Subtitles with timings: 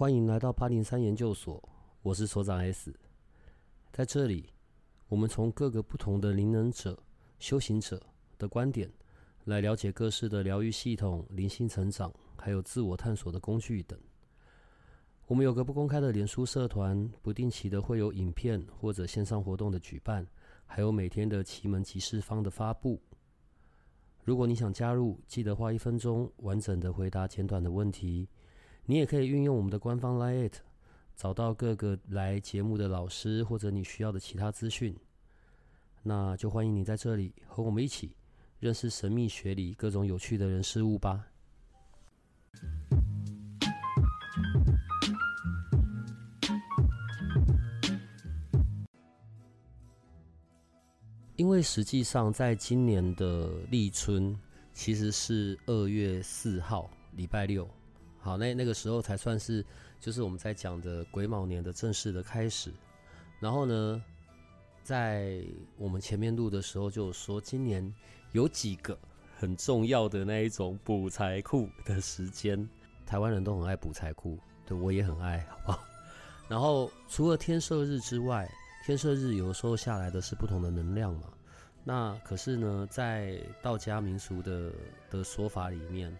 [0.00, 1.62] 欢迎来到八零三研究所，
[2.00, 2.90] 我是所长 S。
[3.92, 4.48] 在这里，
[5.08, 6.98] 我们从各个不同的灵能者、
[7.38, 8.02] 修行者
[8.38, 8.90] 的观点，
[9.44, 14.00] 来了解各式的疗愈系统、灵性成长，还有自我探索的工具等。
[15.26, 20.26] 我们有个不公开的脸书社团，不定期的会有影片或者线上活动的举办，
[20.64, 22.98] 还有每天的奇门吉事方的发布。
[24.24, 28.26] 如果你想加入，记得花一分钟完整的回答简短的问题。
[28.86, 30.50] 你也可以运用我们的官方 Line，
[31.16, 34.96] 找到各个来节目的老师或者你需要的其他资讯。
[36.02, 38.16] 那就欢迎你在这里和我们一起
[38.58, 41.26] 认识神秘学里各种有趣的人事物吧。
[51.36, 54.38] 因为实际上，在今年的立春，
[54.74, 57.66] 其实是二月四号，礼拜六。
[58.22, 59.64] 好，那那个时候才算是，
[59.98, 62.70] 就是我们在讲的癸卯年的正式的开始。
[63.40, 64.04] 然后呢，
[64.82, 65.42] 在
[65.78, 67.82] 我们前面录的时候就说，今年
[68.32, 68.98] 有几个
[69.38, 72.68] 很重要的那一种补财库的时间，
[73.06, 75.82] 台湾人都很爱补财库，对我也很爱，好不好？
[76.46, 78.46] 然后除了天赦日之外，
[78.84, 81.32] 天赦日有时候下来的是不同的能量嘛。
[81.82, 84.70] 那可是呢，在道家民俗的
[85.08, 86.14] 的说法里面。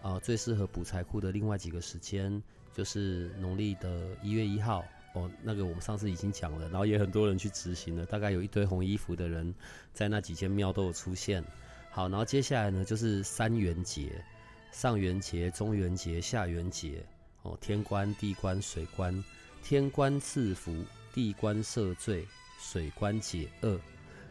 [0.00, 9.52] 啊，最适合补财库的另外几个时间就是农历的一月一号哦，那个我们上次已经讲了，然后也很多人去执行了，大概有一堆红衣服的人
[9.92, 11.42] 在那几间庙都有出现。
[11.90, 14.24] 好，然后接下来呢就是三元节，
[14.70, 17.04] 上元节、中元节、下元节
[17.42, 19.24] 哦，天官、地官、水官，
[19.62, 20.72] 天官赐福，
[21.12, 22.24] 地官赦罪，
[22.60, 23.80] 水官解厄，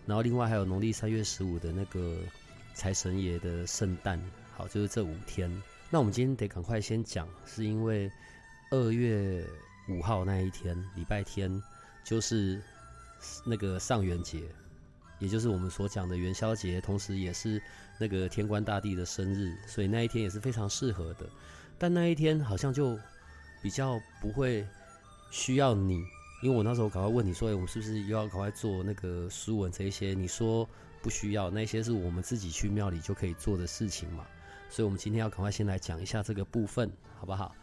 [0.06, 2.18] 然后另外还有农历三月十五的那个
[2.74, 4.22] 财神爷的圣诞。
[4.58, 5.48] 好，就是这五天。
[5.92, 8.12] 那我们今天得赶快先讲，是因为
[8.72, 9.46] 二月
[9.88, 11.62] 五号那一天，礼拜天，
[12.04, 12.60] 就是
[13.46, 14.42] 那个上元节，
[15.20, 17.62] 也就是我们所讲的元宵节，同时也是
[18.00, 21.30] 那个天官大帝的生日，所以那一天也是非常适合的。
[21.78, 22.98] 但那一天好像就
[23.62, 24.66] 比较不会
[25.30, 26.04] 需要你，
[26.42, 30.16] 因为我那时候赶快问你说，哎，我们是不是又要赶快做那个书文这一些？
[30.16, 30.68] 你说
[31.04, 34.26] 不需要，那些是我们自己去庙里就可以做的事情嘛。
[34.70, 37.56] 所以，我们今天要赶快先来讲一下这个部分，好不好？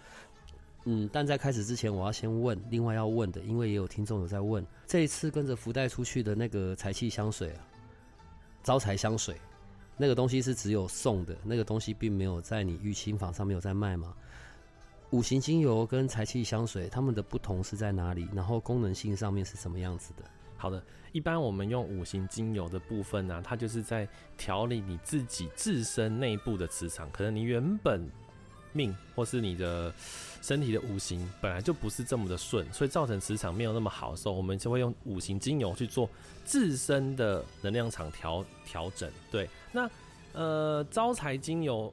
[0.87, 7.67] 嗯，但在开始之前，我要先问，另外要问的，因为也有听众有在问，这一次跟着福袋出去的那个财气香水啊，
[8.63, 9.35] 招财香水，
[9.97, 14.15] 那个东西是只有送的，那个东西并没有在你御清坊上面有在卖吗？
[15.11, 18.29] 五行精油跟财气香水，它们的不同是在哪里？
[18.35, 20.25] 然后功能性上面是什么样子的？
[20.65, 20.83] 好的，
[21.13, 24.09] 一般我们用五行精油的部分呢，它就是在
[24.39, 27.07] 调理你自己自身内部的磁场。
[27.11, 28.11] 可能你原本
[28.73, 29.93] 命或是你的
[30.41, 36.09] 身体的五行本来就不是这么的顺，所以造成磁场没有那么好的时候，我们就会用五行精油去做
[36.47, 39.11] 自身的能量场调调整。
[39.31, 39.87] 对，那
[40.33, 41.93] 呃招财精油。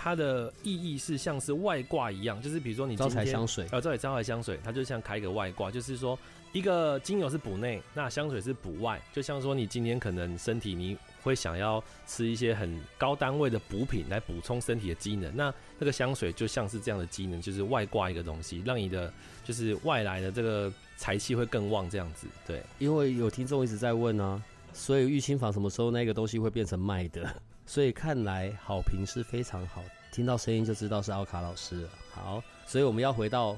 [0.00, 6.16] 它的意义是像是外挂一样，就是比如说你招财香水，呃，招财招财香水，它就像开一个外挂，就是说
[6.52, 19.12] 一个精油是补内，那香水是补外，就像说你今天可能身体你会想要吃一些很高单位的补品来补充身体的机能，那那个香水就像是这样的机能，就是外挂一个东西，让你的
[19.44, 22.26] 就是外来的这个财气会更旺这样子。
[22.46, 24.42] 对，因为有听众一直在问啊，
[24.72, 27.30] 所以玉清坊什么时候那个东西会变成卖的？
[27.66, 31.86] 所以看来好评是非常好，听到声音就知道是奥卡老师。
[32.10, 33.54] 好，所以我们要回到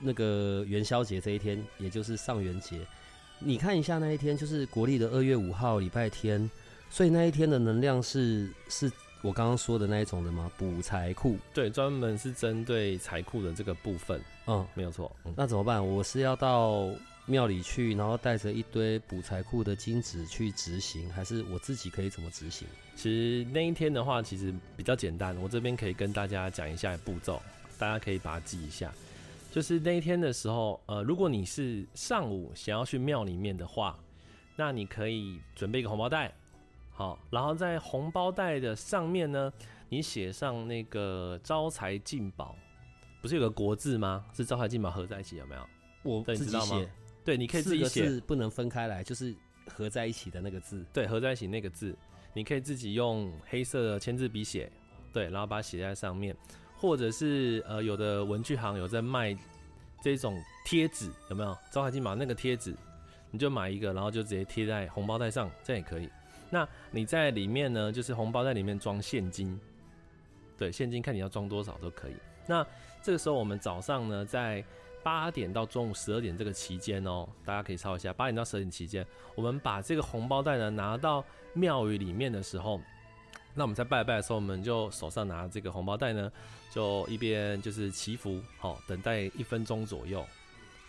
[0.00, 2.80] 那个元宵节这一天，也就是上元节。
[3.38, 6.50] 你看一下那一天，就是国历的二月五号礼拜天，
[6.90, 8.90] 所以那一天的能量是是
[9.22, 10.50] 我刚刚说的那一种的吗？
[10.56, 11.38] 补财库？
[11.54, 14.20] 对，专门是针对财库的这个部分。
[14.46, 15.10] 嗯，没有错。
[15.34, 15.86] 那怎么办？
[15.86, 16.88] 我是要到。
[17.26, 22.66] 庙里去，然后带着一堆补财库的金子去执行，还是我自己可以怎么执行？
[22.96, 25.36] 其实那一天的话，其实比较简单。
[25.36, 27.40] 我这边可以跟大家讲一下步骤，
[27.78, 28.92] 大家可以把它记一下。
[29.50, 33.98] 就是那一天的时候，呃，如果你是上午想要去庙里面的话，
[34.56, 36.32] 那你可以准备一个红包袋，
[36.92, 39.52] 好，然后在红包袋的上面呢，
[39.88, 42.54] 你写上那个招财进宝，
[43.20, 44.24] 不是有个国字吗？
[44.32, 45.66] 是招财进宝合在一起，有没有？
[46.02, 46.88] 我自己写。
[47.24, 49.34] 对，你可以自己写，不能分开来，就是
[49.66, 50.84] 合在一起的那个字。
[50.92, 51.94] 对，合在一起那个字，
[52.32, 54.70] 你可以自己用黑色的签字笔写，
[55.12, 56.34] 对，然后把它写在上面，
[56.80, 59.36] 或者是呃，有的文具行有在卖
[60.00, 61.54] 这种贴纸，有没有？
[61.70, 62.74] 招财进宝那个贴纸，
[63.30, 66.08] 你就买一个，然后就直接贴在红包袋上，这样也可以。
[66.48, 69.60] 那你在里面呢，就是红包袋里面装现金，
[70.56, 72.14] 对，现金看你要装多少都可以。
[72.46, 72.66] 那
[73.02, 74.64] 这个时候我们早上呢，在
[75.02, 81.22] 八点到中午十二点这个期间哦，大家可以抄一下，八点到十二点期间，我们把这个红包袋呢拿到
[81.52, 82.80] 庙宇里面的时候，
[83.54, 86.30] 那我们在拜拜的时候，我们就手上拿这个红包袋呢，
[86.72, 90.24] 就一边就是祈福，好，等待一分钟左右，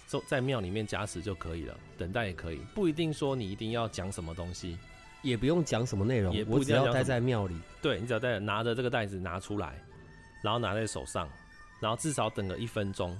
[0.07, 4.77] 就在庙里面加持就可以了，等待也可以，不一定说你一定要讲什么东西，
[5.23, 7.55] 也不用讲什么内容也，不我只要待一定要讲什么在庙里。
[7.81, 9.83] 对你只要带拿着这个袋子拿出来，
[10.43, 11.27] 然后拿在手上，
[11.81, 13.19] 然后至少等个一分钟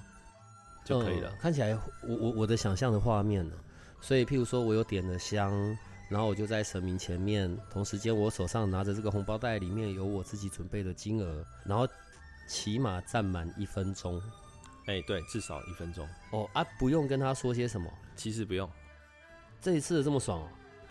[0.84, 1.36] 就可以了嗯。
[1.40, 3.54] 看起来我我我的想象的画面呢，
[4.00, 5.76] 所以譬如说我有点了香，
[6.12, 11.88] 然后我就在神明前面，同时间我手上拿着这个红包袋，里面有我自己准备的金额，然后
[12.46, 14.20] 起码站满一分钟。
[14.86, 16.06] 哎、对，至少一分钟。
[16.32, 18.68] 哦啊，不用跟他说些什么，其实不用，
[19.58, 20.48] 这一次这么爽哦，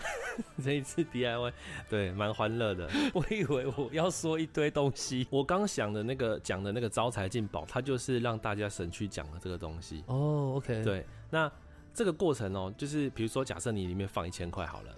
[0.63, 1.53] 这一次 DIY
[1.87, 2.89] 对蛮欢乐的。
[3.13, 5.27] 我以为我要说一堆东西。
[5.29, 10.03] 我刚想的那个讲的那个招财进宝，它就是让大家省去讲的这个东西。
[10.07, 11.51] 哦，OK，，对，那
[11.93, 14.95] 这个过程哦，就是比如说，假设你里面放一千块好了，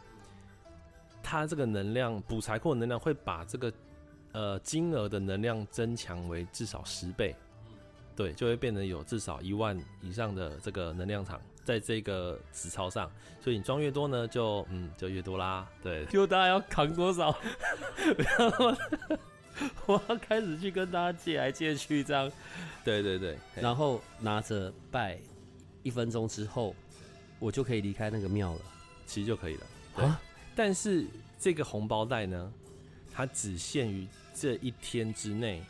[1.23, 3.73] 它这个能量补财库的能量会把这个
[4.33, 7.33] 呃金额的能量增强为至少十倍，
[8.15, 13.09] 对，就会变成有至少一万以上的这个能量场在这个纸钞上，
[13.41, 17.35] 所以你装越多呢，就嗯就越多啦，对，就大家要扛多少？
[18.17, 18.75] 然 后
[19.85, 22.31] 我要开始去跟大家借来借去这样，
[22.83, 25.17] 对对对，然后拿着拜，
[25.81, 26.75] 一分钟之后，
[27.39, 28.59] 我就可以离开那个庙了。
[29.05, 29.65] 其实就可以了。
[29.95, 30.19] 啊，
[30.55, 31.05] 但是
[31.39, 32.51] 这个红包袋呢，
[33.13, 35.63] 它只限于这一天之内，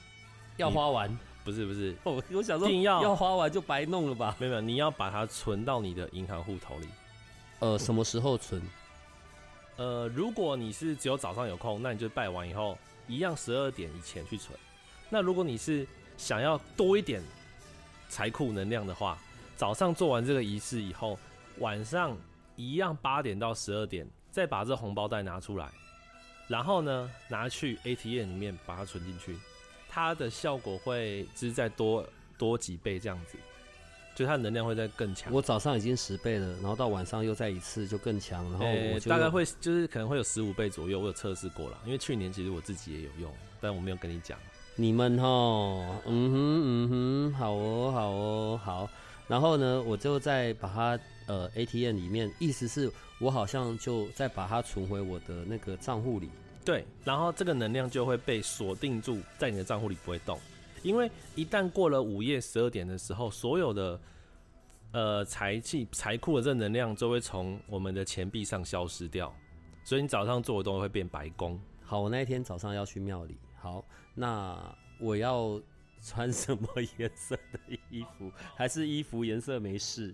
[0.57, 4.35] 要花完，不是不是，我我想说一定要要花完就白弄了吧？
[4.39, 6.88] 没有没有，你要把它存到你的银行户头里。
[7.59, 8.62] 呃，什么时候存？
[9.77, 12.77] 呃，如果你是只有早上有空，那你就拜完以后，
[13.07, 14.57] 一样十二点以前去存。
[15.09, 15.88] 那如果你是
[16.18, 17.21] 想要多一点
[18.09, 19.18] 财库能量的话，
[19.56, 21.18] 早上做完这个仪式以后，
[21.59, 22.15] 晚上
[22.56, 25.69] 一样八点到十二点，再把这红包袋拿出来，
[26.47, 29.38] 然后呢拿去 ATM 里面把它存进去，
[29.88, 32.03] 它的效果会就是再多
[32.35, 33.38] 多几倍这样子，
[34.15, 35.31] 就它的能量会再更强。
[35.31, 43.31] 我早上已经十倍了，然后到晚上又再一次就更强，然后呃我就大概会就是可能会有十五倍左右，我有测试过了，因为去年其实我自己也有用，
[43.62, 44.35] 但我没有跟你讲。
[44.75, 45.27] 你们哈，
[46.07, 48.89] 嗯哼嗯哼，好哦好哦好，
[49.27, 52.91] 然后呢，我就再把它呃 ATM 里面，意思是
[53.23, 56.29] 我好像就再把它存回我的那个账户里。
[56.65, 60.37] 对，然后这个能量就会被锁定住在你的账户里不会动，
[60.81, 63.99] 因为一旦过了午夜十二点的时候，所有的
[64.91, 69.33] 呃财气财库的正能量就会从我们的钱币上消失掉，
[69.85, 71.59] 所以你早上做的东西会变白工。
[71.81, 73.37] 好，我那一天早上要去庙里。
[73.59, 73.83] 好，
[74.13, 74.57] 那
[74.99, 75.61] 我要
[76.01, 76.67] 穿什么
[76.97, 77.59] 颜色的
[77.89, 78.31] 衣服？
[78.55, 80.13] 还是衣服颜色没事？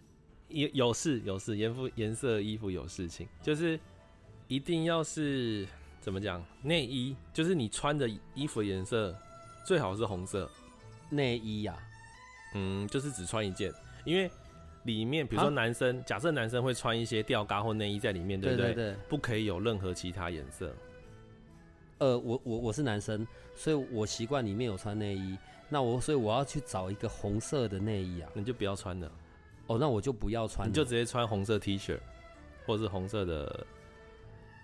[0.50, 3.80] 有有事有事，颜服颜色衣服有事情，就是
[4.48, 5.68] 一定要是
[6.01, 9.16] 怎么讲内衣，就是你穿的衣服颜色
[9.66, 10.50] 最好是红色，
[11.10, 11.78] 内衣呀、
[12.56, 13.72] 嗯，就是只穿一件，
[14.06, 14.30] 因为
[14.84, 18.68] 里面比如说啊男生，假设男生会穿一些吊嘎或内衣在里面，对不对？
[18.68, 18.98] 对对对。
[19.07, 20.74] 不可以有任何其他颜色。
[22.00, 25.38] 呃，我我我是男生，所以我习惯里面有穿内衣。
[25.68, 28.30] 那我所以我要去找一个红色的内衣啊。
[28.34, 29.12] 你就不要穿了，
[29.69, 31.95] 哦，那我就不要穿，你就直接穿红色 T 恤，
[32.66, 33.68] 或是红色的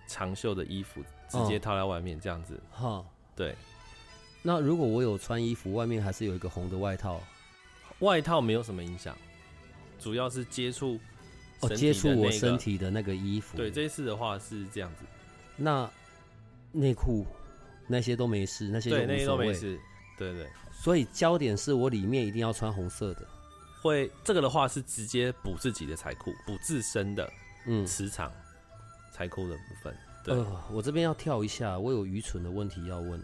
[0.08, 2.60] 长袖的衣服，直接哦套在外面这样子。
[2.72, 3.04] 哈。
[3.36, 3.54] 对，
[4.42, 7.20] 那如果我有穿衣服，外面还是有一个红的外套，
[8.00, 9.16] 外套没有什么影响，
[10.00, 10.98] 主要是接触
[11.60, 12.28] 哦，接触我。
[12.32, 13.56] 身体的那个衣服。
[13.56, 15.04] 对，这一次的话是这样子，
[15.54, 15.88] 那
[16.72, 17.24] 内裤
[17.86, 19.24] 那些都没事，那些那些。
[19.24, 19.78] 都没事。
[20.18, 23.28] 对对，所以焦点是我里面一定要穿红色的。
[23.86, 27.32] 会这个的话是直接补自己的财库，补自身的
[27.66, 28.32] 嗯，磁场
[29.12, 29.96] 财库的部分。
[30.24, 33.20] 对，呃，我这边要跳一下，我有愚蠢的问题要问。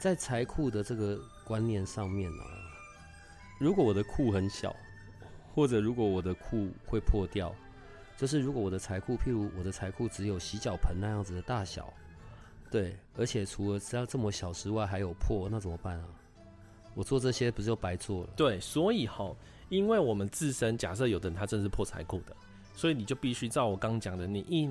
[0.00, 2.44] 在财库的这个观念上面啊，
[3.58, 4.74] 如果我的库很小，
[5.54, 7.54] 或者如果我的库会破掉，
[8.16, 11.92] 就是如果我的财库，譬如我的财库只有洗脚盆那样子的大小，
[12.70, 16.06] 对，而且除了只要这么小之外还有破，那怎么办啊？
[16.94, 18.30] 我做这些不是就白做了？
[18.34, 19.30] 对，所以哈，
[19.70, 22.36] 因为我们自身假设有的人他真是破财库的，
[22.74, 24.68] 所以你就必须照我刚讲的，你一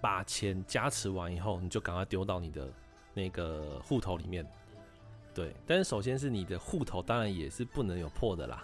[0.00, 2.72] 把钱加持完以后，你就赶快丢到你的
[3.14, 4.46] 那个户头里面。
[5.34, 8.62] 对，但是首先是你的户头，当然也是不能有破的啦。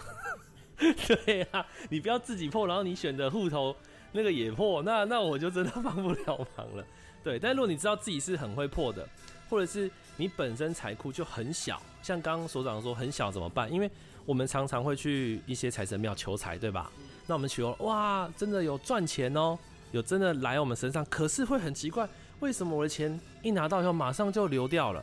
[0.77, 3.75] 对啊，你不要自己破，然后你选的户头
[4.13, 6.85] 那个也破，那那我就真的 帮不了忙了。
[7.25, 9.09] 对，但如果你知道自己是很会破的，
[9.49, 13.73] 或者是你本身财库就很小，像刚刚所长说很小怎么办？
[13.73, 13.91] 因为
[14.29, 16.93] 我们常常会去一些财神庙求财，对吧？
[17.27, 19.59] 那我们求哇，真的有赚钱哦，
[19.91, 22.07] 有真的来我们身上，可是会很奇怪，
[22.41, 25.03] 为什么我的钱一拿到以后马上就流掉了？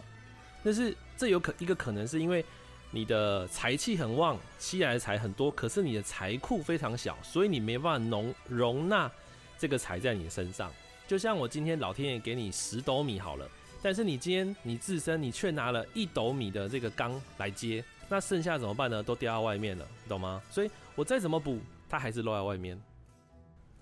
[0.63, 2.46] 但是这有可一个可能是因为
[2.91, 9.12] 你的财气很旺，吸来的财很多，可是你的财库非常小，所以你没办法容容纳
[9.58, 10.72] 这个财在你身上。
[11.08, 13.50] 就像我今天老天爷给你十斗米好了，
[13.82, 19.02] 但是你今天你自身你却拿了一斗米的这个缸来接，那剩下怎么办呢？
[19.02, 20.42] 都掉到外面了，懂吗？
[20.50, 21.60] 所以我再怎么补，
[21.90, 22.80] 它还是落在外面。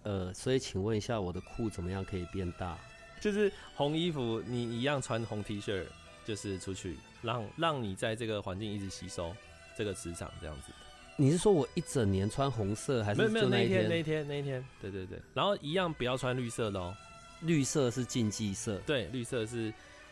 [0.03, 2.77] 呃，所以请问一下，我的裤怎么样可以变大？
[3.21, 5.85] 就是红衣服，你一样穿红 T 恤，
[6.25, 9.33] 就是出去让让你在这个环境一直吸收
[9.77, 10.73] 这个磁场，这样子。
[11.15, 14.65] 你是说我一整年穿红色，还是没有没有那一天那那一天那一天？
[14.81, 16.95] 对对对，然后一样不要穿绿色的哦。
[17.41, 18.77] 绿色是禁忌色？
[18.85, 19.71] 对，绿色是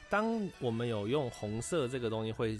[0.10, 2.60] 当我们有用红色这个东西会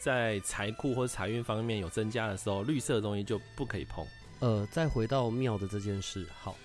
[0.00, 4.04] 在财库或者财运方面有增加的时候，绿色的东西就不可以碰。
[4.38, 6.56] 呃，再回到庙的这件事，好，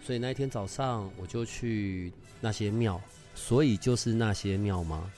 [0.00, 3.00] 所以那一天早上我就去那些庙，
[3.34, 5.10] 所以就是那些庙吗？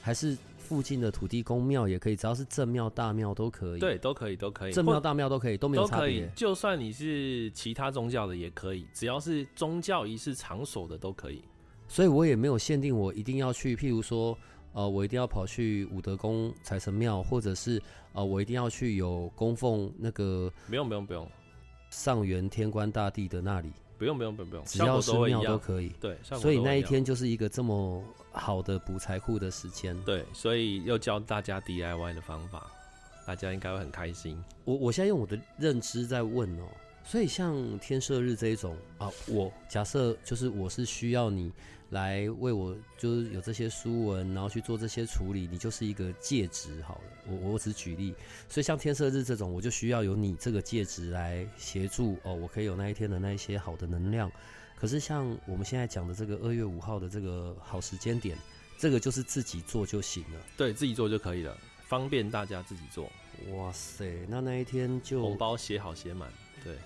[0.00, 4.72] 还是附近的土地公庙也可以，只要是正庙、大庙都可以。，对，都可以，都可以。
[4.72, 6.32] 正庙、大庙都可以，都没有差都可以别，。
[6.34, 11.42] 就算你是其他宗教的也可以，只要是宗教仪式场所的都可以。
[11.86, 14.36] 所以我也没有限定我一定要去，譬如说，
[14.72, 17.80] 呃，我一定要跑去武德宫财神庙，或者是
[18.12, 21.28] 呃，我一定要去有供奉那个不用，不用，不用，
[21.90, 25.58] 上元天官大帝的那里，不用，不用，不用，不用，只要是庙都。
[25.58, 25.90] 可以。
[26.00, 29.94] 对，所以那一天就是一个这么好的补财库的时间。
[30.04, 32.70] 对，所以又教大家 DIY 的方法，
[33.26, 34.42] 大家应该会很开心。
[34.64, 36.64] 我我现在用我的认知在问哦，
[37.04, 41.52] 所以像天赦日这一种啊，我假设就是我是需要你
[41.92, 47.02] 来为我，就是有这些书文，然后去做这些处理，你就是一个介质好了。
[47.28, 48.14] 我我只举例，
[48.48, 54.32] 所以像天色日这种，我就需要有你这个介质来协助哦，我可以有那一天的那一些好的能量。
[54.74, 58.36] 可是像我们现在讲的这个二月五号的这个好时间点，
[58.78, 60.40] 这个就是自己做就行了。
[60.56, 61.56] 对自己做就可以了，
[61.86, 63.08] 方便大家自己做。
[63.52, 66.32] 哇塞，那那一天就红包写好写满，
[66.64, 66.76] 对，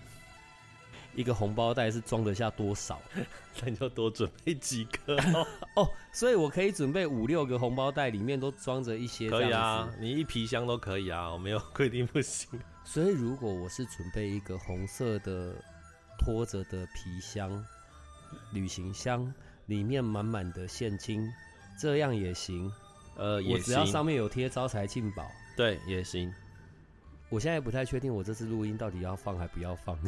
[1.17, 3.01] 一个红包袋是装得下多少？
[3.63, 5.17] 那你就多准备几个、
[5.75, 9.31] 哦，所以我可以准备五六个红包袋，里面都装着一些。
[9.31, 9.91] 可以啊，。
[9.99, 12.49] 你一皮箱都可以啊，我没有规定不行。
[12.85, 15.55] 所以如果我是准备一个红色的
[16.19, 17.65] 拖着的皮箱、
[18.53, 19.33] 旅行箱，
[19.67, 21.27] 里面满满的现金，
[21.81, 22.71] 这样也行。
[23.17, 25.27] 呃，也我只要，上面有贴招财进宝。
[25.57, 26.31] 对，也行。
[27.31, 29.99] 我现在不太确定我这次录音到底要放还不要放。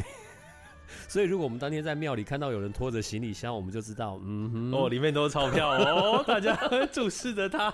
[1.08, 6.56] 所以如果我们当天在庙里看到有人拖着行李箱，我们就知道，嗯哼，哦，里面都是钞票 哦，大家
[6.92, 7.72] 注视着他，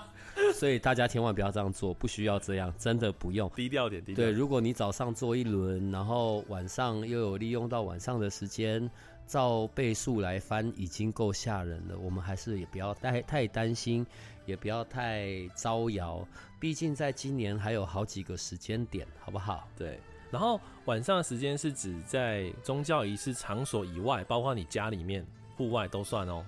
[0.53, 3.49] 所以大家千万不要这样做，不需要这样，真的不用。
[3.55, 8.89] 低调点，低调对，如果你早上做一轮，然后晚上又有利用到晚上的时间，
[9.25, 11.97] 照倍数来翻，已经够吓人了。
[11.97, 14.05] 我们还是也不要太太担心，
[14.45, 16.27] 也不要太招摇。
[16.59, 19.67] 毕竟在今年还有好几个时间点，好不好？
[19.77, 19.99] 对，
[20.35, 25.25] 然后晚上的时间是指在宗教仪式场所以外，包括你家里面、
[25.55, 26.43] 户外都算哦。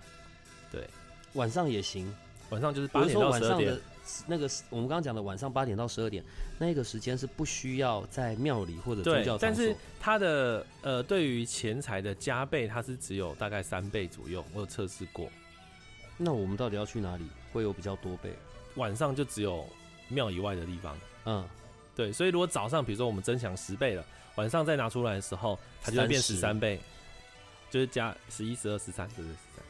[0.70, 0.86] 对
[1.36, 2.14] 晚上也行。
[2.50, 3.78] 晚上就是八点到十二点，
[4.26, 6.22] 那个，我们刚刚讲的晚上八点到十二点，
[6.58, 9.74] 那个时间是不需要在庙里或者宗教，但是。
[10.00, 15.30] 它的呃，对于钱财的加倍，它是只有大概三倍左右，我有测试过。
[16.18, 18.32] 那我们到底要去哪里会有比较多倍？
[18.76, 19.66] 晚上就只有
[20.08, 20.98] 庙以外的地方。
[21.26, 21.46] 嗯，
[21.98, 26.80] 对，所以如果早上比如说我们增强十倍了，晚上再拿出来的时候，它就会变十三倍，
[27.72, 29.66] 就是加十一、十二、十三，对对，十三。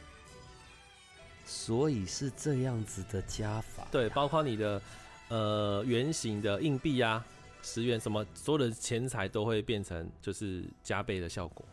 [1.46, 3.88] 所以是这样子的加法。
[3.90, 4.82] 对，包括你的
[5.28, 7.24] 呃圆形的硬币啊，
[7.62, 11.64] 十元什么，所有的钱财都会变成就是加倍的效果。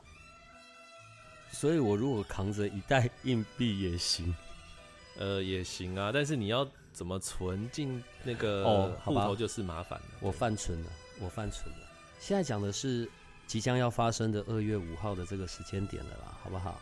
[1.52, 4.34] 所以我如果扛着一袋硬币也行。
[5.18, 10.06] 呃，也行啊，但是你要怎么存进那个户头就是麻烦了。
[10.22, 11.78] 我犯蠢了，我犯蠢了。
[12.22, 13.08] 现在讲的是
[13.46, 16.80] 即将要发生的二月五号的这个时间点了啦，好不好？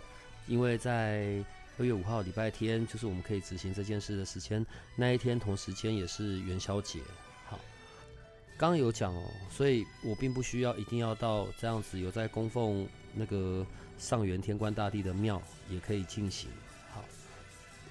[0.48, 1.44] 因为在
[1.80, 4.64] 二月五号礼拜天，就是我们可以执行这件事的时间，
[4.96, 7.00] 那一天同时间也是元宵节。
[7.48, 7.60] 好，
[8.56, 13.66] 刚刚有讲哦，所以我并不需要一定要到这样子有在供奉那个
[13.98, 16.50] 上元天官大帝的庙也可以进行。
[16.92, 17.04] 好，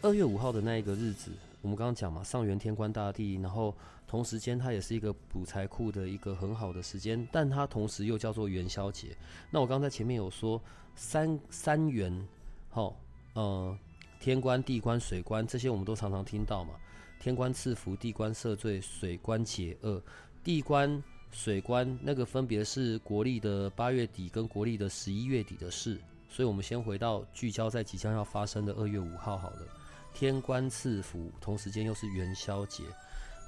[0.02, 3.75] 二月五号的那一个日子，我们刚刚讲嘛，上元天官大帝，然后
[4.07, 9.16] 同时间它也是一个补财库的一个很好的时间，但它同时又叫做元宵节。
[9.50, 10.61] 那我刚才前面有说
[10.97, 12.28] 三三元，
[12.69, 12.97] 好、
[13.35, 13.78] 呃，
[14.21, 16.75] 天官、地官、水官这些我们都常常听到嘛。
[17.21, 20.02] 天官赐福，地官赦罪，水官解厄。
[20.42, 21.00] 地官
[21.31, 25.97] 水官那个分别是国历的八月底跟国历的十一月底的事，
[26.28, 29.81] 所以我们先回到聚焦在即将要发生的二月五号好了。
[30.12, 32.85] 天官赐福，同时间又是元宵节，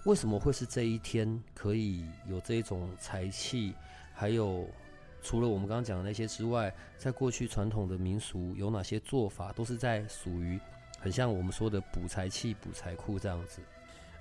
[0.05, 3.75] 为什么会是这一天可以有这种财气？
[4.13, 4.69] 还有
[5.23, 10.59] 除了我们刚刚讲的那些之外，在过去传统的民俗有哪些做法，都是在属于
[10.99, 13.61] 很像我们说的补财气、补财库这样子。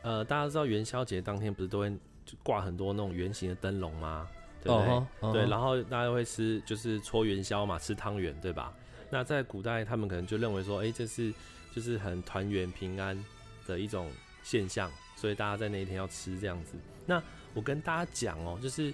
[0.01, 1.89] 呃，大家知道元宵节当天不是都会
[2.25, 4.27] 就挂很多那种圆形的灯笼吗？
[4.61, 4.73] 对
[5.19, 5.45] 不对？
[5.49, 8.73] 然后大家会吃就是搓元宵嘛，吃汤圆，对吧？
[9.09, 11.33] 那在古代，他们可能就认为说，哎、这是
[11.75, 13.17] 就是很团圆平安
[13.65, 14.11] 的一种
[14.43, 16.73] 现象，所以大家在那一天要吃这样子。
[17.05, 17.21] 那
[17.53, 18.91] 我跟大家讲哦、就是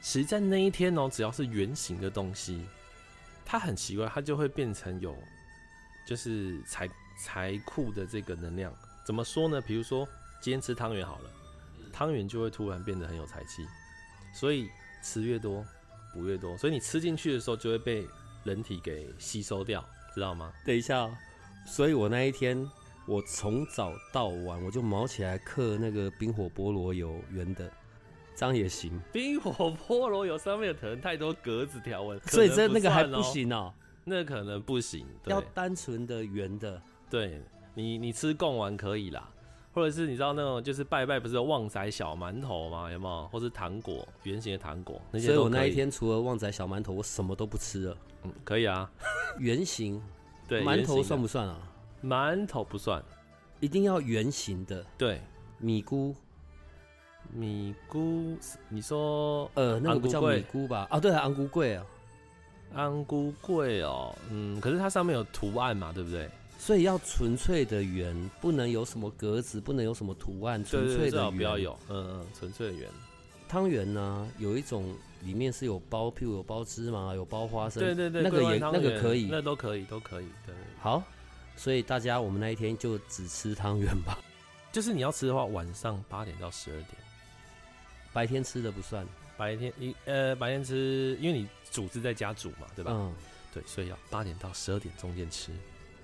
[0.00, 2.64] 其实，在那一天哦、只要是圆形的东西，
[3.44, 5.16] 它很奇怪，它就会变成有
[6.06, 8.72] 就是财财库的这个能量。
[9.04, 9.60] 怎么说呢？
[9.60, 10.06] 比如说
[10.40, 11.30] 今天吃汤圆好了，
[11.92, 13.66] 汤圆就会突然变得很有财气，
[14.32, 14.68] 所以
[15.02, 15.64] 吃越多
[16.12, 18.06] 补越多，所以你吃进去的时候就会被
[18.44, 19.84] 人体给吸收掉，
[20.14, 20.52] 知道吗？
[20.64, 21.16] 等一下、哦，
[21.68, 22.68] 所以我那一天
[23.06, 27.70] 我从早到晚我就毛起来刻那个冰火菠萝油圆的，
[28.34, 28.98] 这样也行。
[29.12, 33.72] 冰火菠萝油上面可能太多格子条纹，所以这那个还不行哦，
[34.02, 35.06] 那可能不行。
[35.22, 36.80] 对要单纯的圆的。
[37.10, 37.40] 对，
[37.74, 39.30] 你你吃贡丸可以啦，
[39.72, 42.90] 或者是你知道那种就是拜拜不是有旺仔小馒头吗？
[42.90, 43.28] 有没有？
[43.28, 47.96] 或是糖果圆形的糖果那些都可所以我那一天除了旺仔小馒头，我什么都不吃了。
[48.24, 48.90] 嗯可以啊，
[49.38, 50.02] 圆形
[50.48, 51.58] 对，馒头算不算啊？
[52.02, 53.00] 馒头不算，
[53.60, 55.20] 一定要圆形的对，
[55.58, 56.14] 米菇，
[57.32, 58.36] 米菇，
[58.68, 60.88] 你说呃，那个不叫米菇吧？
[60.90, 61.86] 啊，对啊，昂菇贵啊。
[62.74, 66.28] 安菇贵哦，嗯，可是它上面有图案嘛，对不对？
[66.58, 71.36] 所以要纯粹的圆，不能有什么格子，不能有什么图案，纯粹的圆。
[71.36, 72.86] 不要有，嗯嗯，纯粹的圆。
[73.48, 80.26] 汤圆呢，有一种里面是有包，譬如有包芝麻，有包花生，对对对，那个也那个可以那都可以，都可以。
[80.46, 81.02] 对，好。
[81.56, 84.16] 所以大家我们那一天就只吃汤圆吧，
[84.70, 86.94] 就是你要吃的话，晚上八点到十二点，
[88.12, 89.04] 白天吃的不算，
[89.36, 92.92] 白天一呃白天吃，因为你煮是在家煮嘛，对吧？
[92.94, 93.12] 嗯，
[93.52, 95.50] 对，所以要八点到十二点中间吃。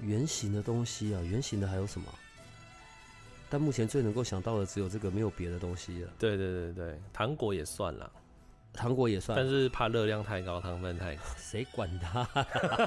[0.00, 2.06] 圆形的东西啊，圆形的还有什么？
[3.48, 6.10] 但目前最能够想到的只有这个，没有别的东西了。
[6.18, 8.10] 对对对对，糖果也算啦，
[8.74, 11.22] 糖果也算但，是怕热量太高，糖分太高。
[11.38, 12.28] 谁管它？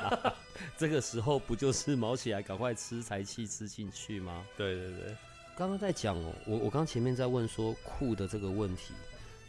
[0.77, 4.45] 这个时候不就是毛起来赶快吃才气吃进去吗？
[4.57, 5.15] 对对对，
[5.55, 8.93] 刚刚在讲哦，我我刚前面在问说酷的这个问题，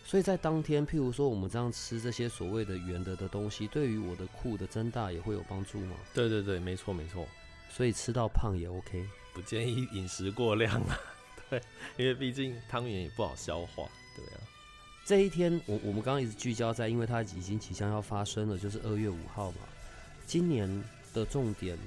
[0.05, 5.96] 所以在当天，譬如说我们这样吃这些所谓的圆的的东西，对于我的酷的增大也会有帮助吗？
[6.14, 7.27] 对对对，没错没错，
[7.70, 9.07] 所以吃到胖也 OK。
[9.35, 10.98] 不建议饮食过量啊。
[11.51, 11.62] 对，
[11.96, 13.88] 因为毕竟汤圆也不好消化。
[14.16, 14.40] 对啊，
[15.09, 19.61] 这一天，我我们刚刚一直聚焦在，因为它已经即将要发生了，就是二月五号嘛。
[20.27, 20.68] 今年
[21.14, 21.79] 的重点，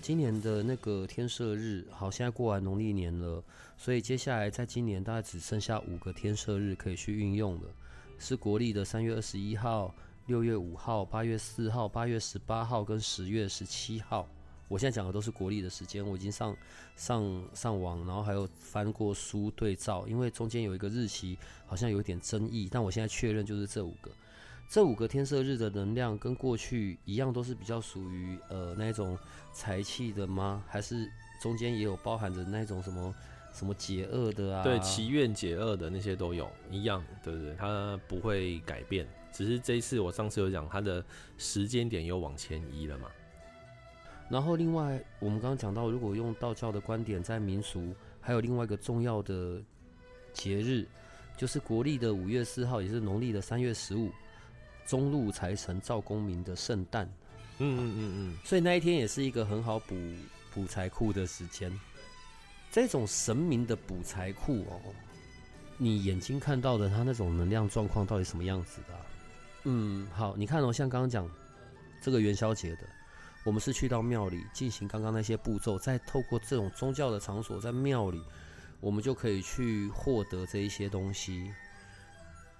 [0.00, 3.42] 今年的那个天赦日，好，现在过完农历年了，
[3.76, 7.62] 所以接下来在今年大概只剩下五个天赦日可以去运用了，
[8.20, 9.92] 是国历的三月二十一号、
[10.26, 14.28] 六月五号、八月四号、八月十八号跟十月十七号。
[14.70, 16.56] 我现在讲的都是国历的时间，我已经上
[16.94, 24.12] 上上网，然后还有翻过书对照，因为中间有一个日期好像有点争议，但我现在确认就是这五个，
[24.68, 29.18] 这五个天赦日的能量跟过去一样，都是比较属于呃那种
[29.52, 30.62] 财气的吗？
[30.68, 31.10] 还是
[31.42, 33.12] 中间也有包含着那种什么
[33.52, 34.62] 什么解厄的啊？
[34.62, 41.04] 对，祈愿解厄的那些都有一样，对对对，它不会改变，只是这一次我上次有讲，它的
[41.36, 43.08] 时间点又往前移了嘛。
[44.30, 49.60] 然后另外，我们刚刚讲到，如果用道教的观点，在民俗还有另外一个重要的
[50.32, 50.86] 节日，
[51.36, 54.08] 就是国历的五月四号，也是农历的三月十五，
[54.86, 57.04] 中路财神赵公明的圣诞，
[57.58, 59.96] 嗯嗯嗯嗯，所以那一天也是一个很好补
[60.54, 61.72] 补财库的时间。
[62.70, 64.80] 这种神明的补财库哦，
[65.76, 69.00] 你眼睛看到的他那种能量状况到底什么样子的啊、
[69.64, 71.28] 嗯，好，你看哦，像刚刚讲
[72.00, 72.88] 这个元宵节的，
[73.44, 78.22] 我们是去到庙里进行刚刚那些步骤，再透过这种宗教的场所，在庙里，
[78.80, 81.50] 我们就可以去获得这一些东西，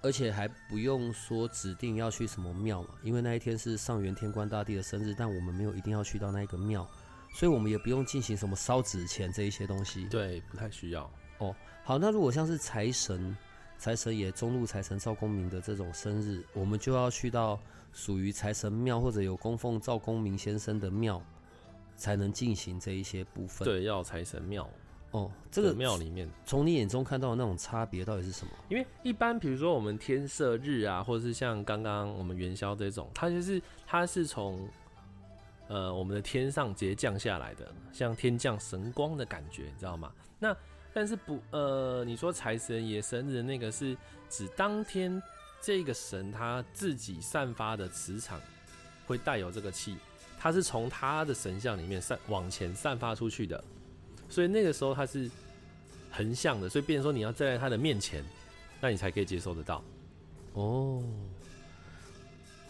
[0.01, 6.89] 而且还不用说指定要去什么庙嘛，因为那一天是上元天官大帝的生日，但我们没有一定要去到那个庙，
[7.33, 10.05] 所以我们也不用进行什么烧纸钱这一些东西。
[10.05, 11.09] 对，不太需要。
[11.37, 13.35] 哦好，那如果像是财神，
[13.81, 17.59] 财神爷中路财神赵公明的这种生日，我们就要去到
[17.91, 21.19] 属于财神庙或者有供奉赵公明先生的庙，
[21.95, 24.69] 才能进行这一些部分。，对，要财神庙。
[25.09, 28.53] 哦，这这个个庙里面，从你眼中看到的那种差别到底是什么？
[28.69, 34.69] 因为一般比如说我们天赦日啊，或者是像刚刚我们元宵这种，它就是它是从
[35.67, 40.13] 呃我们的天上直接降下来的，像天降神光的感觉，你知道吗？
[40.37, 40.55] 那
[40.93, 43.95] 但是不呃，你说财神爷生日那个是
[44.29, 45.21] 指当天
[45.61, 48.41] 这个神他自己散发的磁场
[49.05, 49.95] 会带有这个气，
[50.39, 53.63] 它是从他的神像里面散往前散发出去的，
[54.27, 55.29] 所以那个时候它是
[56.11, 58.23] 横向的，所以变成说你要站在他的面前，
[58.79, 59.83] 那你才可以接受得到。
[60.53, 61.03] 哦，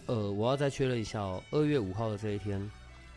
[0.06, 2.70] 呃，我要再确认一下哦，二月五号的这一天，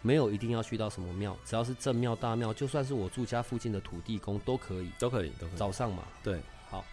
[0.05, 4.91] 没有一定要去到什么庙，只要是正庙、大庙，就算是我住家附近的土地公都可以。
[4.99, 5.57] 都可以，都可以。
[5.57, 6.39] 早上嘛，对，
[6.69, 6.85] 好，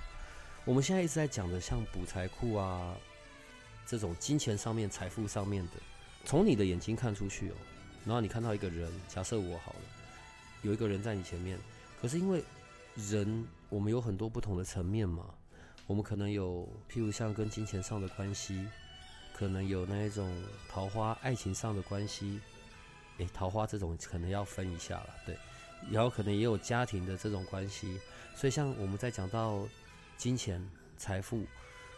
[0.64, 2.96] 我们现在一直在讲的像补财库啊，
[3.86, 5.72] 这种金钱上面、财富上面的，
[6.24, 7.54] 从你的眼睛看出去哦，
[8.06, 9.80] 然后你看到一个人，假设我好了，
[10.62, 11.58] 有一个人在你前面，
[12.00, 12.42] 可是因为
[12.96, 15.26] 人我们有很多不同的层面嘛，
[15.86, 18.66] 我们可能有譬如像跟金钱上的关系，
[19.34, 20.34] 可能有那一种
[20.66, 22.40] 桃花爱情上的关系，
[23.32, 25.36] 桃花这种可能要分一下了，对，
[25.90, 27.98] 然后可能也有家庭的这种关系，
[28.34, 29.66] 所以像我们在讲到
[30.16, 30.64] 金钱、
[30.96, 31.44] 财富，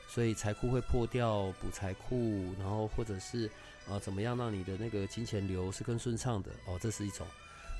[0.09, 3.51] 所以财库会破掉，补财库，然后或者是
[3.89, 7.27] 呃怎么样让你的那个金钱流是更顺畅的哦，这是一种。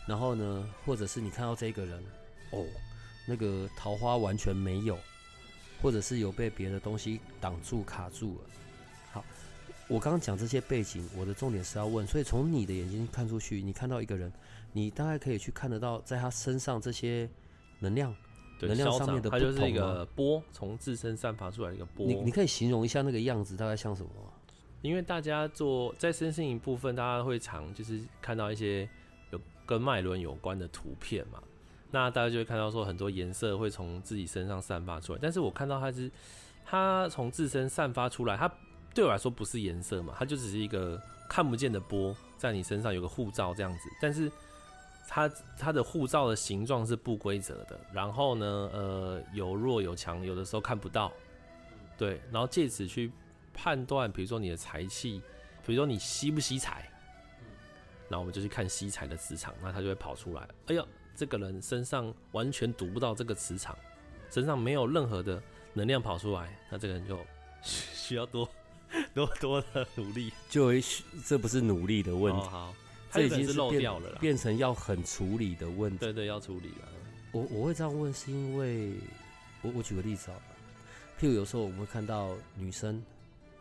[0.07, 2.05] 然后呢，或者是你看到这个人，
[2.51, 2.65] 哦，
[3.27, 4.99] 那个桃花完全没有，
[5.81, 8.51] 或者是有被别的东西挡住卡住了。
[9.87, 14.33] 好，我刚刚讲这些背景，我的重点是要问，所以从你的眼睛看出去，你看到一个人，
[14.73, 17.29] 你大概可以去看得到在他身上这些
[17.81, 18.15] 能量。
[18.61, 22.07] 能量上面的不它就是一个波，从自身散发出来的一个波。
[22.07, 24.31] 你你可以形容一下那个样子，大概像什么吗？
[24.81, 28.89] 因为大家做在身心灵部分，大家会常就是看到一些
[29.33, 31.43] 有跟脉轮有关的图片嘛，
[31.91, 36.11] 那大家就会看到说很多颜色会从自己身上散发出来，但是我看到它是
[36.65, 38.51] 它从自身散发出来，它
[38.95, 44.31] 对我来说不是颜色嘛，它就只是一个看不见的波在你身上有个护照这样子，但是
[45.09, 45.29] 它
[45.59, 51.13] 它的护照的形状是不规则的，然后呢，呃，有弱有强，有的时候看不到，
[51.99, 53.11] 对，然后借此去
[53.53, 55.21] 判断，比如说你的财气，
[55.67, 56.89] 比如说你吸不吸财，
[58.09, 60.49] 然后我们就去看吸财的磁场，那它就会跑出来。
[60.67, 63.77] 哎呀，这个人身上完全读不到这个磁场，
[64.31, 67.19] 身上没有任何的能量跑出来，那这个人就
[67.63, 68.49] 需要多
[69.15, 70.33] 多多的努力。
[70.49, 70.83] 就会
[71.27, 72.75] 这不是努力的问题，哦好，
[73.13, 74.19] 这已经是漏掉了啦。
[74.21, 75.99] 变成要很处理的问题。
[75.99, 76.89] 对对，要处理了。
[77.33, 78.93] 我我会这样问，是因为
[79.63, 80.43] 我我举个例子好了，
[81.21, 83.03] 譬如有时候我们会看到女生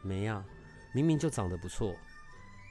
[0.01, 0.45] 没啊，
[0.93, 1.95] 明明就长得不错，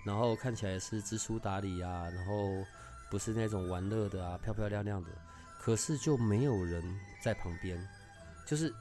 [0.06, 2.64] 然后看起来是知书达理啊，然后
[3.10, 5.08] 不是那种玩乐的啊，漂漂亮亮的，
[5.58, 6.82] 可是就没有人
[7.20, 7.84] 在旁边，
[8.46, 8.72] 就是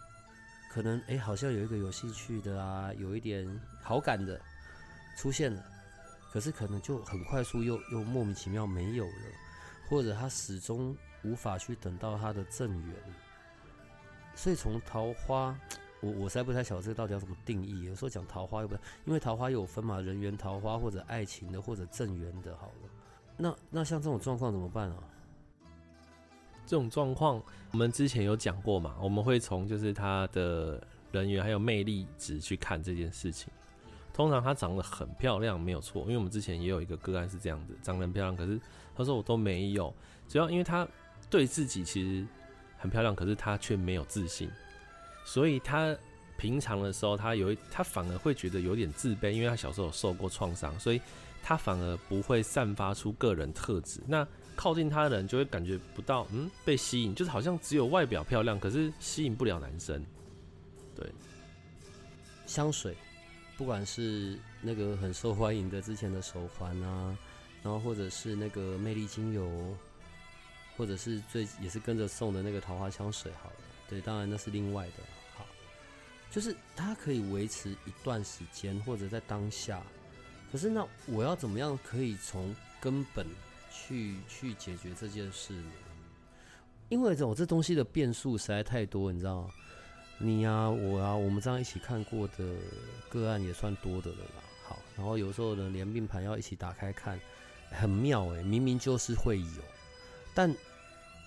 [0.73, 3.45] 可能诶，好像有一个有兴趣的啊，有一点
[3.83, 4.39] 好感的
[5.17, 5.61] 出现了，
[6.31, 9.11] 可是可能就很快速又又莫名其妙没有了，
[9.89, 12.95] 或者他始终无法去等到他的正缘，
[14.33, 15.53] 所以从桃花，
[15.99, 17.83] 我我实在不太晓得这个到底要怎么定义。
[17.83, 22.89] 有时候讲桃花又不太，因为桃花有分嘛，人缘桃花或者爱情的或者正缘的，好了。
[23.35, 25.03] 那那像这种状况怎么办啊？
[26.71, 30.81] 这种状况，我们之前有讲过嘛，我们会从就是他的
[31.11, 33.51] 人员还有魅力值去看这件事情。
[34.13, 38.57] 通常她长得很漂亮，没有错，因为我们之前也有一个个案是这样子，长得很漂亮，可是
[38.95, 39.93] 她说我都没有，
[40.29, 40.87] 主要因为她
[41.29, 42.25] 对自己其实
[42.77, 44.49] 很漂亮，可是她却没有自信，
[45.25, 45.93] 所以她
[46.37, 51.01] 平常的时候，她有一她反而会觉得有点自卑，因为她小时候受过创伤，所以
[51.43, 53.99] 她反而不会散发出个人特质。
[54.07, 54.25] 那
[54.61, 60.05] 靠近他的人就会感觉不到，嗯，被吸引，就是好像只有外表漂亮，可是吸引不了男生。
[60.95, 61.11] 对
[62.45, 62.95] 香水，
[63.57, 67.17] 不管是那个很受欢迎的之前的手环啊，
[67.63, 69.75] 然后或者是那个魅力精油，
[70.77, 73.55] 或者是最也是跟着送的那个桃花香水，好了，
[73.89, 75.03] 对，当然那是另外的。
[75.35, 75.43] 好，
[76.29, 79.81] 就是它可以维持一段时间，或者在当下。
[80.51, 83.25] 可是那我要怎么样可以从根本
[83.71, 85.55] 去去解决这件事？
[86.89, 89.49] 因为这种这东西的变数实在太多，你知道吗？
[90.17, 92.55] 你呀、我啊，我们这样一起看过的
[93.09, 94.43] 个案也算多的了啦。
[94.67, 97.19] 好，然后有时候呢，连命盘要一起打开看，
[97.71, 99.63] 很妙诶、明明就是会有，
[100.35, 100.53] 但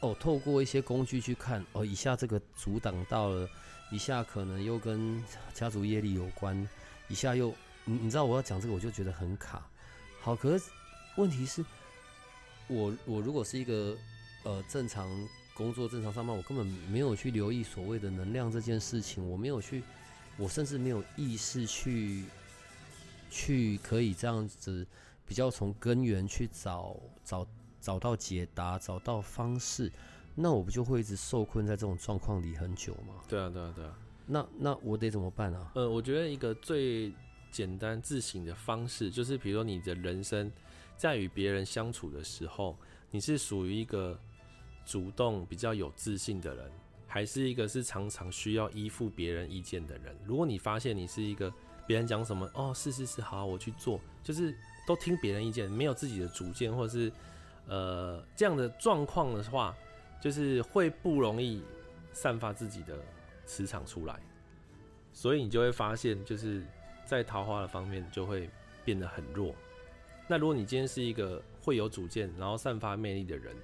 [0.01, 3.49] 哦，透过一些工具去看，哦，一下这个阻挡到了，
[3.91, 5.21] 一下可能又跟
[5.53, 6.69] 家族业力有关，
[7.09, 7.53] 一下又
[7.85, 9.67] 你你知道我要讲这个，我就觉得很卡。
[10.21, 10.71] 好，可是
[11.17, 11.65] 问题是，
[12.69, 13.97] 我我如果是一个
[14.45, 15.09] 呃正常
[15.55, 19.83] 工作正常上班，我根本没有去留意所谓的能量这件事情，我没有去，
[20.37, 22.25] 我甚至没有意识去
[23.31, 24.87] 去可以这样子
[25.27, 27.47] 比较从根源去找找
[27.81, 29.93] 找到解答，找到方式，
[30.35, 33.23] 那我不就会一直受困在这种状况里很久吗？
[33.29, 33.99] 对啊，对啊，对啊。
[34.27, 35.71] 那那我得怎么办啊？
[35.75, 37.13] 呃，我觉得一个最
[37.51, 40.51] 简单自省的方式，就是比如说你的人生
[40.97, 42.77] 在与别人相处的时候，
[43.11, 44.19] 你是属于一个
[44.85, 46.71] 主动、比较有自信的人，
[47.07, 50.17] 还是一个是常常需要依附别人意见的人？
[50.25, 51.53] 如果你发现你是一个
[51.87, 57.13] 别人讲什么，哦，是是是，好，我去做，就是都听别人意见，没有自己的主见，或者是
[57.67, 59.77] 呃这样的状况的话，
[60.21, 61.63] 就是会不容易
[62.13, 62.99] 散发自己的。
[63.47, 64.19] 磁场出来，
[65.13, 66.65] 所以你就会发现，就是
[67.05, 68.49] 在桃花的方面就会
[68.87, 69.55] 变得很弱。
[70.27, 73.55] 那如果你今天是一个会有主见，然后散发魅力的人，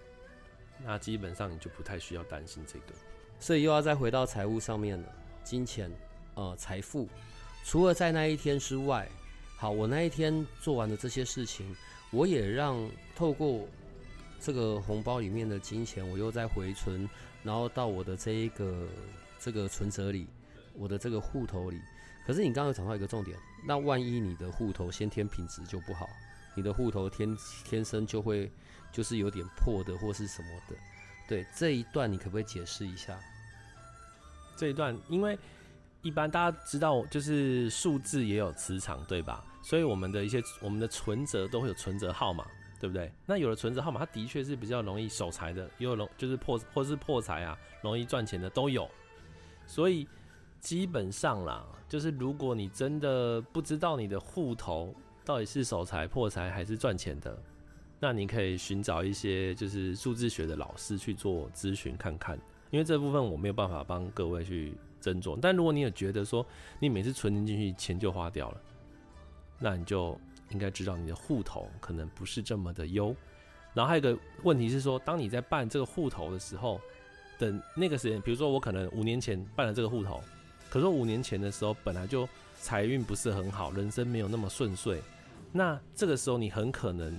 [0.84, 2.94] 那基本上你就不太需要担心这个。
[3.38, 5.08] 所以又要再回到财务上面了，
[5.42, 5.90] 金钱，
[6.34, 7.08] 呃，财富。
[7.64, 9.08] 除了在那一天之外，
[9.56, 11.74] 好，我那一天做完的这些事情，
[12.10, 13.66] 我也让透过
[14.40, 17.08] 这个红包里面的金钱，我又再回存，
[17.42, 18.86] 然后到我的这一个。
[19.42, 20.26] 这个存折里，
[20.74, 21.80] 我的这个户头里，
[22.26, 26.06] 可是你刚刚有讲到一个重点，那万一你的户头先天品质就不好，
[26.54, 28.50] 你的户头天天生就会
[28.92, 30.76] 就是有点破的或是什么的，
[31.28, 33.18] 对这一段你可不可以解释一下？
[34.56, 35.38] 这一段，因为
[36.02, 39.44] 一般大家知道，就是数字也有磁场，对吧？
[39.62, 42.46] 所以我们的一些我们的存折都会有存折号码，
[42.78, 43.12] 对不对？
[43.26, 48.90] 那有了存折号码，它的确是比较容易守财的，也有容就是破或是破财啊，容易赚钱的都有。
[49.66, 50.06] 所以
[50.58, 57.36] 基本上啦，就是如果你真的不知道你的户头到底是守财破财还是赚钱的，
[57.98, 62.38] 那你可以寻找一些就是数字学的老师去做咨询看看。
[62.70, 65.38] 因为这部分我没有办法帮各位去斟酌。
[65.40, 66.44] 但如果你也觉得说
[66.78, 68.60] 你每次存进去钱就花掉了，
[69.58, 70.18] 那你就
[70.50, 73.14] 应该知道你的户头可能不是这么的优。
[73.74, 76.80] 然后还有一个问题是说，当你在办这个户头的时候。
[77.38, 80.22] 等那个时间，比如说我可能五年前办了这个户头，
[80.68, 82.28] 可是五年前的时候本来就
[82.60, 85.00] 财运不是很好，人生没有那么顺遂，
[85.50, 87.18] 那这个时候你很可能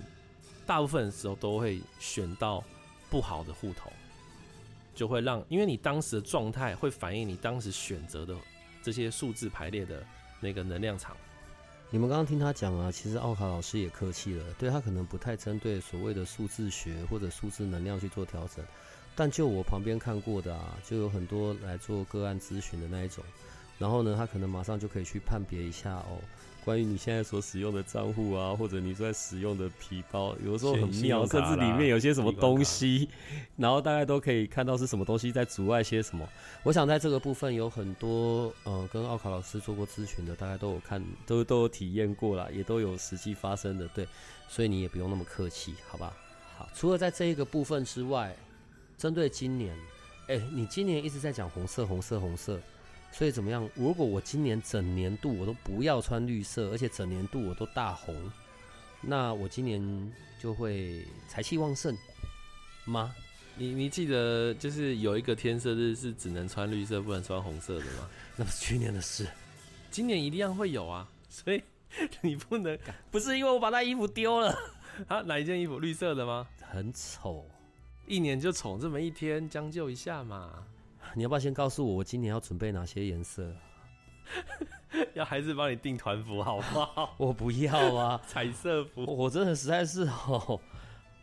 [0.65, 2.63] 大部分时候都会选到
[3.09, 3.91] 不好的户头，
[4.93, 8.35] 就会让因为你当时的状态会反映你当时选择的
[8.83, 10.05] 这些数字排列的
[10.39, 11.17] 那个能量场。
[11.89, 18.63] 你们刚刚听他讲啊，其实奥卡老师也客气了，对他可能不太针对所谓的数字学或者数字能量去做调整。
[19.13, 23.21] 但就我旁边看过的啊，就有很多来做个案咨询的那一种，
[23.81, 26.21] 然后呢，他可能马上就可以去判别一下哦，
[26.63, 33.09] 关于你现在所使用的账户啊，或者你在使用的皮包，有的时候很妙，甚至里面有些什么东西，
[33.57, 36.29] 然后大概都可以看到是什么东西在阻碍些什么。
[36.61, 44.07] 我想在这个部分有很多呃，跟奥卡老师做过咨询的，大概都有看，都都有体验过了，也都有实际发生的，对，
[44.47, 46.13] 所以你也不用那么客气，好吧？
[46.55, 48.35] 好，除了在这一个部分之外。
[48.97, 49.75] 针对今年，
[50.27, 52.59] 哎，你今年一直在讲红色、红色、红色，
[53.11, 53.69] 所以怎么样？
[53.75, 58.15] 如果我今年整年度我都不要穿绿色，而且整年度我都大红，
[59.01, 61.95] 那我今年就会财气旺盛
[62.85, 63.13] 吗？
[63.57, 68.09] 你你记得就是有一个天色日是只能穿绿色，不能穿红色的吗？
[68.37, 69.27] 那是去年的事，
[69.91, 71.07] 今年一定要会有啊！
[71.29, 71.61] 所以
[72.21, 72.79] 你不能，
[73.11, 74.57] 不是因为我把那衣服丢了
[75.07, 75.21] 啊？
[75.21, 75.79] 哪一件衣服？
[75.79, 76.47] 绿色的吗？
[76.61, 77.45] 很丑。
[78.07, 80.65] 一年就宠这么一天，将就一下嘛。
[81.13, 83.53] 你要不要先告诉我，我今年要准备哪些颜色？
[85.13, 87.15] 要还是帮你订团服好不好？
[87.19, 89.03] 我不要啊， 彩色服。
[89.05, 90.59] 我真的实在是哦，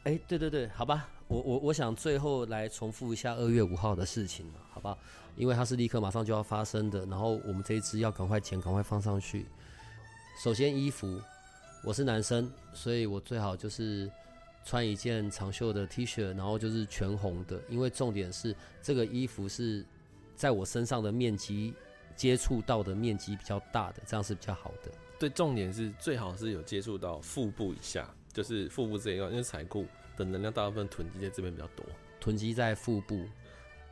[0.05, 4.96] 哎，对对对，好吧，我我我想最后来重复一下二月五号的事情了，好吧？
[5.37, 9.46] 因为它是立刻马上就要发生的，然后我们这一支要赶快剪，赶快放上去。
[10.42, 11.20] 首先衣服，
[11.83, 14.11] 我是男生，所以我最好就是。
[14.68, 19.83] 穿一件长袖的 T 恤，然后就是全红的，因为重点是这个衣服是
[20.37, 21.72] 在我身上的面积
[22.14, 24.92] 接触到的面积比较大的，这样是比较好的。
[25.18, 29.87] 对，重点是最好是有接触到腹部以下，就是腹部这一块，因为财库
[30.18, 31.87] 的能量大部分囤积在这边比较多，
[32.20, 33.24] 囤积在腹部。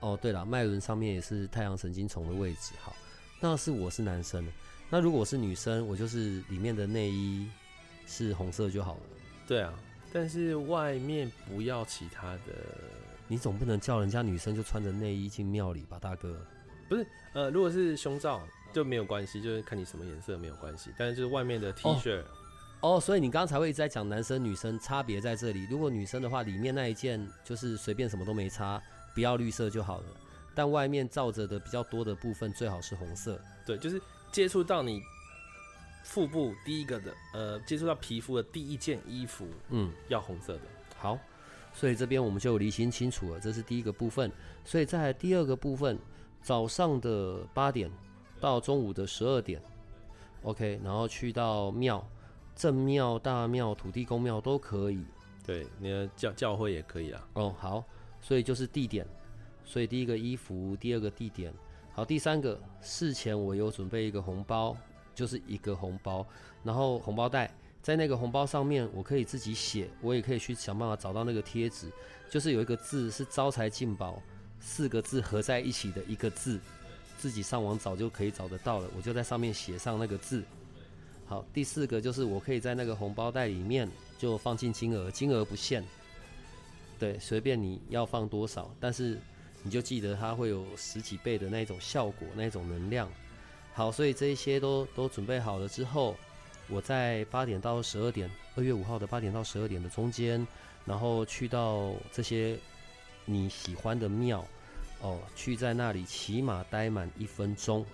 [0.01, 2.75] 哦，对了，脉轮上面也是太阳神经丛的位置。
[2.83, 2.95] 好，
[3.41, 4.47] 那是我是男生，
[4.91, 7.49] 那如果是女生，我就是里面的内衣
[8.07, 9.01] 是红色就好了。
[9.47, 9.73] 对啊。
[10.13, 12.53] 但是外面不要其他的，
[13.29, 16.39] 你总不能叫人家女生就穿着内衣进庙里吧，大哥？
[16.89, 18.41] 不是，呃，如果是胸罩
[18.73, 20.91] 就没有关系，就是看你什么颜色没有关系。
[20.97, 22.23] 但是就是外面的 T 恤，
[22.81, 25.67] 哦，所以你刚才会一直在讲男生女生差别在这里。
[25.69, 28.81] 如果女生的话，里面那一件就是随便什么都没擦，
[29.15, 30.05] 不要绿色就好了。
[30.55, 33.39] 但外面罩着的比较多的部分最好是红色。
[33.67, 35.03] 对，就是接触到你
[36.07, 40.61] 腹部第一个的，呃，接触到皮肤的第一件衣服，嗯，要红色的。
[40.97, 41.19] 好，
[41.75, 44.31] 所以这边我们就理清清楚了，这是第一个部分。
[44.65, 45.99] 所以在第二个部分，
[46.41, 47.91] 早上的八点
[48.41, 49.61] 到中午的十二点
[50.43, 52.09] ，OK，然后去到庙、
[52.55, 55.05] 正庙、大庙、土地公庙都可以。
[55.45, 57.29] 对，你的教教会也可以啊。
[57.35, 57.85] 哦，好，
[58.21, 59.05] 所以就是地点，
[59.65, 61.53] 所以第一个衣服，第二个地点，
[61.93, 64.77] 好，第三个事前我有准备一个红包，
[65.17, 66.25] 就是一个红包，
[66.63, 67.51] 然后红包袋，
[67.83, 71.91] 在那个红包上面我可以自己写，我也可以去想办法找到那个贴纸，
[72.31, 74.23] 就是有一个字是招财进宝
[74.61, 76.61] 四个字合在一起的一个字，
[77.17, 80.45] 自己上网找就可以找得到了，我就在上面写上那个字。
[81.25, 85.83] 好，第四个就是我可以在那个红包袋里面就放进金额，金额不限，
[86.99, 89.19] 对，随便你要放多少，但是
[89.63, 93.11] 你就记得它会有十几倍的那种效果，那种能量。
[93.77, 96.17] 好，所以这一些都都准备好了之后，
[96.67, 100.45] 我在八点到十二点，二月五号的八点到十二点的中间，
[100.87, 102.59] 然后去到这些
[103.27, 104.43] 你喜欢的庙，
[105.03, 107.85] 哦，去在那里起码待满一分钟。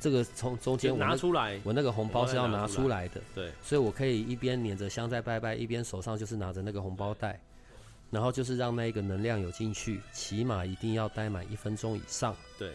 [0.00, 7.38] 这个从中间我拿出来，我那个红包是要拿出来的，对，所以我可以一边捻着香在拜拜，一边手上就是拿着那个红包袋，
[8.10, 12.34] 然后就是让那一个能量有进去，起码一定要待满一分钟以上。
[12.58, 12.72] 对。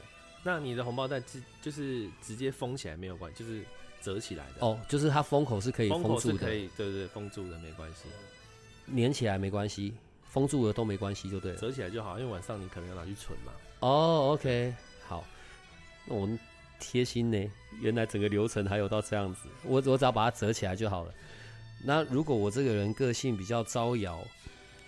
[0.47, 3.65] 那你的红包袋直就是直接封起来没有关系，就是
[3.99, 4.63] 折起来的。
[4.63, 9.95] 哦，就是它封口是可以封封住的，口是可以，对对，封住的没关系，粘起来没关系，
[10.29, 11.57] 封住了都没关系，就对了。
[11.57, 13.51] 折起来就好，因为晚上你可能要拿去存嘛。
[13.79, 14.71] 哦，OK，
[15.07, 15.25] 好，
[16.05, 16.39] 那我们
[16.79, 21.13] 贴心呢，原来整个流程还有到这样子，我我只要把它折起来就好了。
[21.83, 24.23] 那如果我这个人个性比较招摇，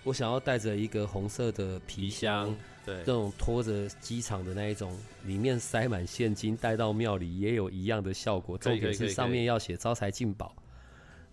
[0.04, 8.56] 我想要带着一个红色的皮箱，对这，种拖着机场的那一种，里面塞满现金带到庙里也有一样的效果。
[8.56, 10.54] 重点是上面要写招财进宝，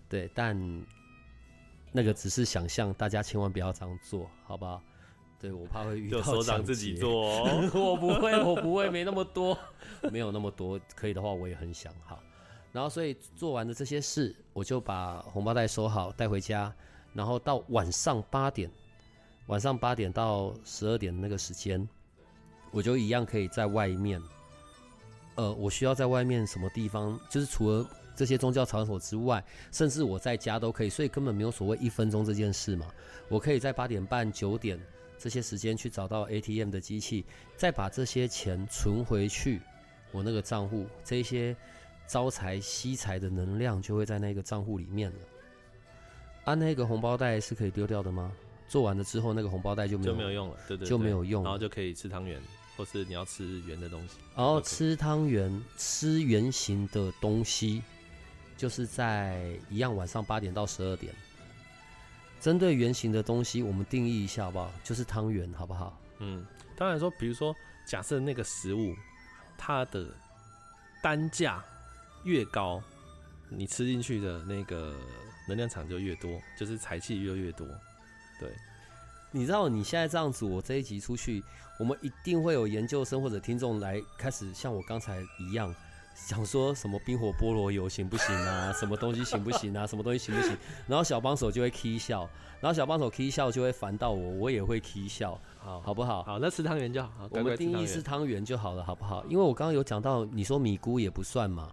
[0.08, 0.84] 对，但
[1.92, 4.82] 那个只是想象，大家千万不要这样做，好不好？
[5.38, 7.70] 对我怕会遇到就首长抢自己劫做哦。
[7.74, 9.56] 我不会，我不会，没那么多，
[10.10, 10.80] 没有那么多。
[10.94, 12.22] 可以的话，我也很想好。
[12.72, 16.74] 然后，所以做完了这些事，我就把红包袋收好，带回家。
[17.16, 18.70] 然后到晚上八点，
[19.46, 21.88] 晚上八点到十二点那个时间，
[22.70, 24.22] 我就一样可以在外面。
[25.36, 27.18] 呃，我需要在外面什么地方？
[27.30, 32.86] 就是除了这些宗教场所之外，甚至我在家都可以，所以根本没有所谓一分钟这件事嘛。
[33.28, 34.78] 我可以在八点半、九点
[35.18, 37.24] 这些时间去找到 ATM 的机器，
[37.56, 39.60] 再把这些钱存回去
[40.12, 41.56] 我那个账户，这些
[42.06, 45.18] 招财吸财的能量就会在那个账户里面了。
[46.46, 48.32] 啊，那个红包袋是可以丢掉的吗？
[48.68, 52.40] 做完了之后，那个红包袋就没有就没有用了，对对，就没有用然后就可以吃汤圆，
[52.76, 54.18] 或是你要吃圆的东西。
[54.34, 57.82] 然后吃汤圆，吃圆形的东西，
[58.56, 61.12] 就是在一样晚上八点到十二点。
[62.40, 64.72] 针对圆形的东西，我们定义一下好不好？
[64.84, 66.00] 就是汤圆，好不好？
[66.18, 67.54] 嗯，当然说，比如说，
[67.84, 68.94] 假设那个食物
[69.58, 70.06] 它的
[71.02, 71.64] 单价
[72.24, 72.80] 越高，
[73.48, 74.94] 你吃进去的那个
[75.46, 77.66] 能量场就越多，就是财气越越多。
[78.38, 78.50] 对，
[79.30, 81.42] 你知道你现在这样子，我这一集出去，
[81.78, 85.74] 我们一定会有研究生或者听众来开始像我刚才一样，
[86.14, 88.72] 想说什么冰火菠萝油行不行啊？
[88.78, 89.86] 什么东西行不行啊？
[89.86, 90.56] 什么东西行不行？
[90.86, 92.28] 然后小帮手就会 k 笑，
[92.60, 96.22] 然后小帮手 k 笑就会烦到我，我也会 k 笑，好，好不好？
[96.22, 97.10] 好，那吃汤圆就好。
[97.18, 99.24] 好我们定义是汤圆就好了，好不好？
[99.28, 101.70] 因为我刚刚有讲到，你说米姑也不算嘛，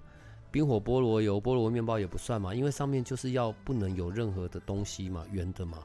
[0.54, 5.80] 冰火菠萝油、菠萝面包也不算嘛，因为上面就是要不能有任何的东西嘛，圆的嘛。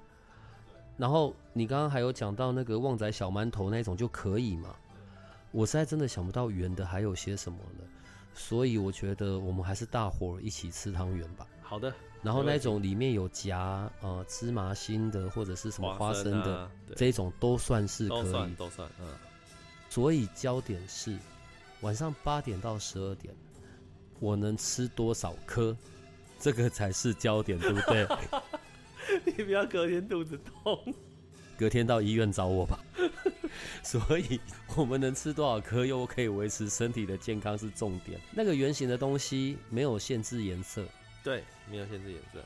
[0.98, 4.76] 然后你刚刚还有讲到那个旺仔小馒头那种就可以嘛？
[5.52, 7.84] 我实在真的想不到圆的还有些什么了，
[8.34, 11.46] 所以我觉得我们还是大伙儿一起吃汤圆吧。
[11.62, 18.30] 好的，然后那种里面有夹呃芝麻心的或者是什么花生的，啊这种都算是可以。
[18.30, 19.06] 算都算，嗯，
[19.88, 21.16] 所以焦点是
[21.80, 23.34] 晚上八点到十二点，
[24.20, 25.76] 我能吃多少颗，
[26.38, 28.06] 这个才是焦点，对不对？
[29.36, 30.94] 你不要隔天肚子痛。
[31.56, 32.78] 隔天到医院找我吧。
[33.82, 34.40] 所以
[34.76, 38.20] 我们能吃多少颗，又可以维持身体的健康是重点。
[38.30, 40.84] 那个圆形的东西没有限制颜色，
[41.24, 42.44] 对，没有限制颜色。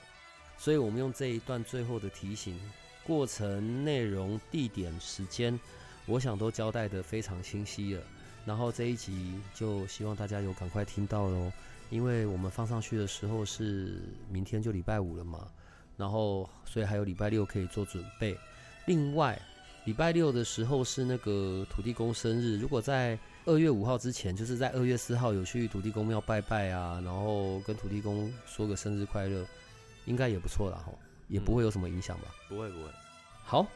[0.57, 2.59] 所以我们用这一段最后的提醒，
[3.05, 5.59] 过程、内容、地点、时间，
[6.07, 8.03] 我想都交代的非常清晰了。
[8.45, 11.53] 然后这一集就希望大家有赶快听到喽，
[11.90, 15.47] 因为我们放上去的时候是明天就礼拜五了嘛，
[15.97, 18.36] 然后所以还有礼拜六可以做准备。
[18.86, 19.40] 另外，
[19.84, 29.45] 礼拜六的时候是那个土地公生日，如果在二月五号之前，就是在二月四号有去土地公庙拜拜啊，然后跟土地公说个生日快乐，
[30.05, 32.28] 应该也不错啦吼，也不会有什么影响吧？
[32.49, 32.88] 不会不会。
[33.45, 33.66] 好，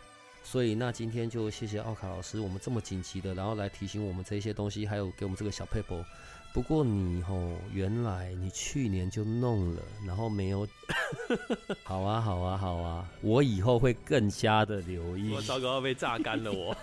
[0.47, 6.05] 所以那今天就谢谢奥卡老师，我们这么紧急的，然后来提醒我们这些东西，还有给我们这个小 paper。
[6.55, 7.35] 不过你吼，
[7.73, 10.65] 原来你去年就弄了，然后没有。
[11.83, 15.35] 好啊，好啊，好啊，我以后会更加的留意。
[15.35, 16.75] 我糟糕，被榨干了我。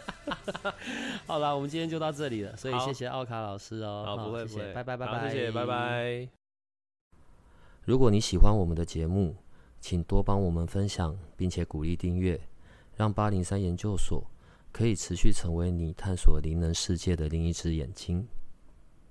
[1.26, 4.03] 好了，我们今天就到这里了，所以谢谢奥卡老师哦。
[4.05, 6.28] 好，不会不会，拜拜拜拜，谢谢，拜拜。
[7.86, 9.34] 如果你喜欢我们的节目，
[9.80, 12.39] 请多帮我们分享，并且鼓励订阅，
[12.95, 14.25] 让八零三研究所
[14.71, 18.27] 可以持续成为你探索灵能世界的另一只眼睛。